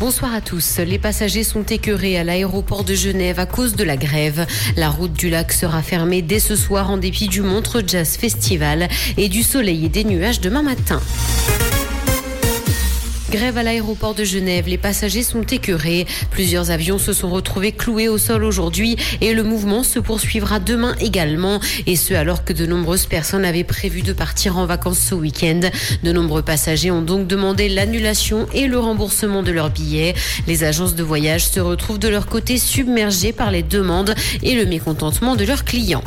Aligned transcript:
Bonsoir 0.00 0.34
à 0.34 0.40
tous. 0.40 0.78
Les 0.78 0.98
passagers 0.98 1.44
sont 1.44 1.62
écœurés 1.62 2.16
à 2.16 2.24
l'aéroport 2.24 2.84
de 2.84 2.94
Genève 2.94 3.38
à 3.38 3.44
cause 3.44 3.76
de 3.76 3.84
la 3.84 3.98
grève. 3.98 4.46
La 4.78 4.88
route 4.88 5.12
du 5.12 5.28
lac 5.28 5.52
sera 5.52 5.82
fermée 5.82 6.22
dès 6.22 6.40
ce 6.40 6.56
soir 6.56 6.88
en 6.88 6.96
dépit 6.96 7.28
du 7.28 7.42
Montre 7.42 7.82
Jazz 7.86 8.16
Festival 8.16 8.88
et 9.18 9.28
du 9.28 9.42
soleil 9.42 9.84
et 9.84 9.88
des 9.90 10.04
nuages 10.04 10.40
demain 10.40 10.62
matin. 10.62 11.02
Grève 13.30 13.58
à 13.58 13.62
l'aéroport 13.62 14.14
de 14.14 14.24
Genève, 14.24 14.66
les 14.66 14.76
passagers 14.76 15.22
sont 15.22 15.42
écœurés. 15.42 16.04
Plusieurs 16.32 16.72
avions 16.72 16.98
se 16.98 17.12
sont 17.12 17.30
retrouvés 17.30 17.70
cloués 17.70 18.08
au 18.08 18.18
sol 18.18 18.42
aujourd'hui 18.42 18.96
et 19.20 19.34
le 19.34 19.44
mouvement 19.44 19.84
se 19.84 20.00
poursuivra 20.00 20.58
demain 20.58 20.96
également. 20.98 21.60
Et 21.86 21.94
ce 21.94 22.12
alors 22.12 22.44
que 22.44 22.52
de 22.52 22.66
nombreuses 22.66 23.06
personnes 23.06 23.44
avaient 23.44 23.62
prévu 23.62 24.02
de 24.02 24.12
partir 24.12 24.58
en 24.58 24.66
vacances 24.66 24.98
ce 24.98 25.14
week-end. 25.14 25.60
De 26.02 26.10
nombreux 26.10 26.42
passagers 26.42 26.90
ont 26.90 27.02
donc 27.02 27.28
demandé 27.28 27.68
l'annulation 27.68 28.48
et 28.52 28.66
le 28.66 28.80
remboursement 28.80 29.44
de 29.44 29.52
leurs 29.52 29.70
billets. 29.70 30.14
Les 30.48 30.64
agences 30.64 30.96
de 30.96 31.04
voyage 31.04 31.46
se 31.46 31.60
retrouvent 31.60 32.00
de 32.00 32.08
leur 32.08 32.26
côté 32.26 32.58
submergées 32.58 33.32
par 33.32 33.52
les 33.52 33.62
demandes 33.62 34.16
et 34.42 34.56
le 34.56 34.66
mécontentement 34.66 35.36
de 35.36 35.44
leurs 35.44 35.64
clients. 35.64 36.02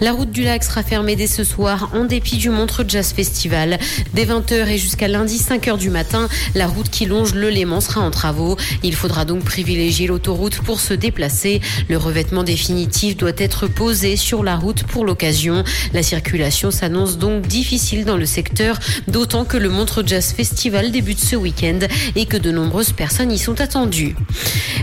La 0.00 0.12
route 0.12 0.30
du 0.30 0.44
lac 0.44 0.64
sera 0.64 0.82
fermée 0.82 1.14
dès 1.14 1.26
ce 1.26 1.44
soir 1.44 1.90
en 1.92 2.06
dépit 2.06 2.38
du 2.38 2.48
Montre 2.48 2.86
Jazz 2.88 3.12
Festival. 3.12 3.78
Dès 4.14 4.24
20h 4.24 4.66
et 4.68 4.78
jusqu'à 4.78 5.08
lundi 5.08 5.36
5h 5.36 5.76
du 5.76 5.90
matin, 5.90 6.26
la 6.54 6.66
route 6.66 6.88
qui 6.88 7.04
longe 7.04 7.34
le 7.34 7.50
Léman 7.50 7.82
sera 7.82 8.00
en 8.00 8.10
travaux. 8.10 8.56
Il 8.82 8.94
faudra 8.94 9.26
donc 9.26 9.44
privilégier 9.44 10.06
l'autoroute 10.06 10.60
pour 10.60 10.80
se 10.80 10.94
déplacer. 10.94 11.60
Le 11.90 11.98
revêtement 11.98 12.44
définitif 12.44 13.18
doit 13.18 13.32
être 13.36 13.66
posé 13.66 14.16
sur 14.16 14.42
la 14.42 14.56
route 14.56 14.84
pour 14.84 15.04
l'occasion. 15.04 15.64
La 15.92 16.02
circulation 16.02 16.70
s'annonce 16.70 17.18
donc 17.18 17.46
difficile 17.46 18.06
dans 18.06 18.16
le 18.16 18.24
secteur, 18.26 18.78
d'autant 19.06 19.44
que 19.44 19.58
le 19.58 19.68
Montre 19.68 20.02
Jazz 20.06 20.32
Festival 20.32 20.92
débute 20.92 21.20
ce 21.20 21.36
week-end 21.36 21.80
et 22.16 22.24
que 22.24 22.38
de 22.38 22.50
nombreuses 22.50 22.92
personnes 22.92 23.32
y 23.32 23.38
sont 23.38 23.60
attendues. 23.60 24.16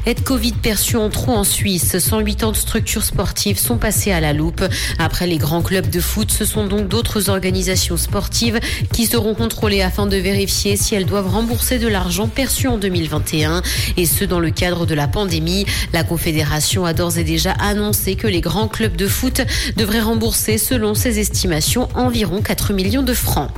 Aide 0.05 0.23
Covid 0.23 0.53
perçue 0.53 0.97
en 0.97 1.09
trop 1.09 1.33
en 1.33 1.43
Suisse. 1.43 1.97
180 1.97 2.53
structures 2.53 3.03
sportives 3.03 3.57
sont 3.57 3.77
passées 3.77 4.11
à 4.11 4.19
la 4.21 4.33
loupe. 4.33 4.63
Après 5.07 5.25
les 5.25 5.37
grands 5.37 5.61
clubs 5.61 5.89
de 5.89 6.01
foot, 6.01 6.33
ce 6.33 6.43
sont 6.43 6.67
donc 6.67 6.89
d'autres 6.89 7.29
organisations 7.29 7.95
sportives 7.95 8.59
qui 8.91 9.05
seront 9.05 9.35
contrôlées 9.35 9.81
afin 9.81 10.05
de 10.05 10.17
vérifier 10.17 10.75
si 10.75 10.95
elles 10.95 11.05
doivent 11.05 11.29
rembourser 11.29 11.79
de 11.79 11.87
l'argent 11.87 12.27
perçu 12.27 12.67
en 12.67 12.77
2021. 12.77 13.61
Et 13.95 14.05
ce, 14.05 14.25
dans 14.25 14.41
le 14.41 14.49
cadre 14.49 14.85
de 14.85 14.93
la 14.93 15.07
pandémie. 15.07 15.65
La 15.93 16.03
Confédération 16.03 16.83
a 16.83 16.91
d'ores 16.91 17.17
et 17.17 17.23
déjà 17.23 17.53
annoncé 17.53 18.15
que 18.15 18.27
les 18.27 18.41
grands 18.41 18.67
clubs 18.67 18.97
de 18.97 19.07
foot 19.07 19.43
devraient 19.77 20.01
rembourser, 20.01 20.57
selon 20.57 20.93
ses 20.93 21.19
estimations, 21.19 21.87
environ 21.95 22.41
4 22.41 22.73
millions 22.73 23.01
de 23.01 23.13
francs. 23.13 23.49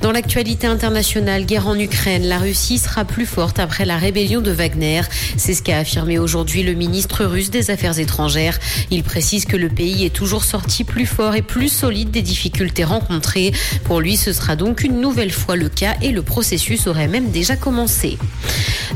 Dans 0.00 0.10
l'actualité 0.10 0.66
internationale, 0.66 1.44
guerre 1.44 1.66
en 1.66 1.78
Ukraine, 1.78 2.24
la 2.24 2.38
Russie 2.38 2.78
sera 2.78 3.04
plus 3.04 3.26
forte 3.26 3.58
après 3.58 3.84
la 3.84 3.96
rébellion 3.96 4.40
de 4.40 4.50
Wagner. 4.50 5.02
C'est 5.36 5.54
ce 5.54 5.62
qu'a 5.62 5.78
affirmé 5.78 6.18
aujourd'hui 6.18 6.62
le 6.62 6.74
ministre 6.74 7.24
russe 7.24 7.50
des 7.50 7.70
Affaires 7.70 7.98
étrangères. 7.98 8.58
Il 8.90 9.02
précise 9.02 9.44
que 9.44 9.56
le 9.56 9.68
pays 9.68 10.04
est 10.04 10.14
toujours 10.14 10.44
sorti 10.44 10.84
plus 10.84 11.06
fort 11.06 11.34
et 11.34 11.42
plus 11.42 11.68
solide 11.68 12.10
des 12.10 12.22
difficultés 12.22 12.84
rencontrées. 12.84 13.52
Pour 13.84 14.00
lui, 14.00 14.16
ce 14.16 14.32
sera 14.32 14.56
donc 14.56 14.82
une 14.82 15.00
nouvelle 15.00 15.32
fois 15.32 15.56
le 15.56 15.68
cas 15.68 15.94
et 16.00 16.10
le 16.10 16.22
processus 16.22 16.86
aurait 16.86 17.08
même 17.08 17.30
déjà 17.30 17.56
commencé. 17.56 18.18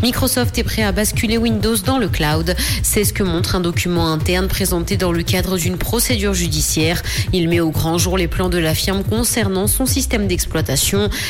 Microsoft 0.02 0.58
est 0.58 0.64
prêt 0.64 0.83
à 0.83 0.92
basculer 0.92 1.39
Windows 1.39 1.77
dans 1.77 1.98
le 1.98 2.08
cloud. 2.08 2.55
C'est 2.83 3.05
ce 3.05 3.12
que 3.12 3.22
montre 3.22 3.56
un 3.56 3.61
document 3.61 4.12
interne 4.12 4.47
présenté 4.47 4.97
dans 4.97 5.12
le 5.12 5.22
cadre 5.22 5.56
d'une 5.56 5.78
procédure 5.78 6.34
judiciaire. 6.34 7.02
Il 7.33 7.48
met 7.48 7.61
au 7.61 7.70
grand 7.70 7.97
jour 7.98 8.19
les 8.19 8.28
plans 8.28 8.48
de 8.48 8.58
la 8.58 8.74
firme 8.74 9.05
concernant 9.05 9.67
son 9.67 9.86
système 9.86 10.27
d'exploitation. 10.27 10.86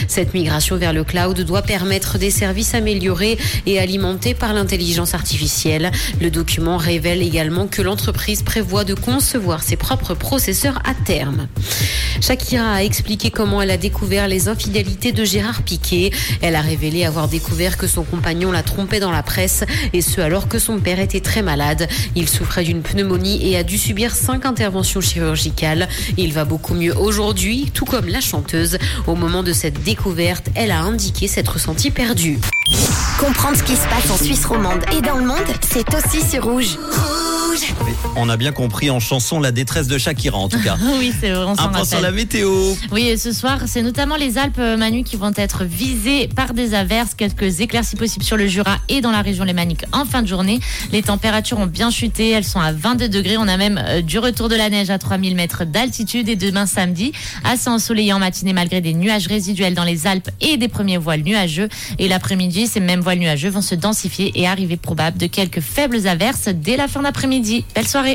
Cette 0.09 0.35
migration 0.35 0.77
vers 0.77 0.93
le 0.93 1.05
cloud 1.05 1.41
doit 1.41 1.62
permettre 1.62 2.19
des 2.19 2.31
services 2.31 2.75
améliorés 2.75 3.39
et 3.65 3.79
alimentés 3.79 4.35
par 4.35 4.53
l'intelligence 4.53 5.15
artificielle. 5.15 5.91
Le 6.21 6.31
document 6.31 6.77
révèle 6.77 7.23
également 7.23 7.67
que 7.67 7.81
l'entreprise 7.81 8.43
prévoit 8.43 8.84
de 8.84 8.95
concevoir 8.95 9.62
ses 9.62 9.77
propres 9.77 10.15
processeurs 10.15 10.81
à 10.84 10.95
terme. 10.95 11.49
Shakira 12.21 12.72
a 12.72 12.83
expliqué 12.83 13.31
comment 13.31 13.62
elle 13.62 13.71
a 13.71 13.77
découvert 13.77 14.28
les 14.28 14.49
infidélités 14.49 15.12
de 15.12 15.25
Gérard 15.25 15.62
Piquet. 15.62 16.11
Elle 16.43 16.56
a 16.56 16.61
révélé 16.61 17.05
avoir 17.05 17.28
découvert 17.28 17.77
que 17.77 17.87
son 17.87 18.03
compagnon 18.03 18.53
l'a 18.53 18.62
trompé 18.62 19.00
dans 19.00 19.11
la 19.11 19.22
presse 19.22 19.65
et 19.93 20.00
ce 20.00 20.21
alors 20.21 20.49
que 20.49 20.59
son 20.59 20.78
père 20.81 20.99
était 21.00 21.21
très 21.21 21.43
malade. 21.43 21.89
Il 22.15 22.28
souffrait 22.28 22.65
d'une 22.65 22.83
pneumonie 22.83 23.47
et 23.49 23.56
a 23.56 23.62
dû 23.62 23.78
subir 23.78 24.15
cinq 24.15 24.45
interventions 24.47 25.00
chirurgicales. 25.00 25.89
Il 26.16 26.33
va 26.33 26.45
beaucoup 26.45 26.75
mieux 26.75 26.97
aujourd'hui, 26.97 27.71
tout 27.72 27.84
comme 27.84 28.09
la 28.09 28.21
chanteuse. 28.21 28.78
Au 29.06 29.15
moment 29.15 29.43
de 29.47 29.53
cette 29.53 29.83
découverte, 29.84 30.49
elle 30.57 30.73
a 30.73 30.81
indiqué 30.81 31.29
s'être 31.29 31.61
sentie 31.61 31.93
perdue. 31.93 32.39
Comprendre 33.21 33.57
ce 33.57 33.62
qui 33.62 33.77
se 33.77 33.87
passe 33.89 34.11
en 34.11 34.17
Suisse 34.17 34.45
romande 34.45 34.84
et 34.93 35.01
dans 35.01 35.17
le 35.17 35.25
monde, 35.25 35.39
c'est 35.62 35.87
aussi 35.95 36.21
sur 36.21 36.45
Rouge. 36.45 36.77
On 38.17 38.28
a 38.28 38.37
bien 38.37 38.53
compris 38.53 38.91
en 38.91 38.99
chanson 39.00 39.41
la 39.41 39.53
détresse 39.53 39.89
de 39.89 39.99
Shakira 39.99 40.39
en 40.39 40.49
tout 40.49 40.61
cas. 40.61 40.77
oui, 40.99 41.12
c'est 41.21 41.31
vrai, 41.31 41.44
on 41.44 41.55
s'en 41.55 41.65
Un 41.65 41.69
point 41.69 41.84
sur 41.84 41.99
rappelle. 41.99 42.03
la 42.03 42.11
météo. 42.12 42.50
Oui, 42.91 43.09
et 43.09 43.17
ce 43.17 43.33
soir, 43.33 43.61
c'est 43.67 43.83
notamment 43.83 44.17
les 44.17 44.39
Alpes, 44.39 44.59
euh, 44.59 44.77
Manu, 44.77 45.05
qui 45.05 45.17
vont 45.17 45.33
être 45.37 45.65
visées 45.65 46.28
par 46.28 46.55
des 46.55 46.75
averses, 46.75 47.15
quelques 47.15 47.61
éclaircies 47.61 47.97
possibles 47.97 48.25
sur 48.25 48.37
le 48.37 48.47
Jura 48.47 48.78
et 48.89 49.00
dans 49.00 49.11
la 49.11 49.22
région 49.22 49.45
lémanique 49.45 49.84
en 49.93 50.05
fin 50.05 50.22
de 50.22 50.28
journée. 50.28 50.61
Les 50.93 51.03
températures 51.03 51.59
ont 51.59 51.66
bien 51.66 51.91
chuté, 51.91 52.31
elles 52.31 52.45
sont 52.45 52.61
à 52.61 52.72
22 52.72 53.09
degrés. 53.09 53.37
On 53.37 53.49
a 53.49 53.56
même 53.56 53.81
euh, 53.87 54.03
du 54.03 54.19
retour 54.19 54.49
de 54.49 54.56
la 54.56 54.71
neige 54.71 54.91
à 54.91 54.99
3000 54.99 55.34
mètres 55.37 55.65
d'altitude 55.65 56.28
et 56.28 56.37
demain 56.37 56.66
samedi, 56.66 57.12
assez 57.45 57.69
ensoleillé 57.69 58.12
en 58.12 58.19
matinée 58.19 58.53
malgré 58.53 58.81
des 58.81 58.95
nuages 58.95 59.27
résiduels 59.27 59.75
dans 59.75 59.84
les 59.84 60.06
Alpes 60.06 60.31
et 60.41 60.56
des 60.56 60.69
premiers 60.69 60.99
voiles 60.99 61.22
nuageux. 61.22 61.69
Et 61.99 62.09
l'après-midi, 62.09 62.66
ces 62.66 62.81
mêmes 62.81 63.00
voiles 63.00 63.19
nuageux 63.19 63.50
vont 63.50 63.62
se 63.62 63.75
densifier 63.75 64.33
et 64.34 64.47
arriver 64.47 64.77
probable 64.77 65.19
de 65.19 65.27
quelques 65.27 65.61
faibles 65.61 66.06
averses 66.06 66.49
dès 66.49 66.77
la 66.77 66.89
fin 66.89 67.03
d'après-midi. 67.03 67.46
Belle 67.75 67.89
soirée 67.89 68.15